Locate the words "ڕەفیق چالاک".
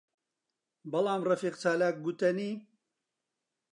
1.29-1.95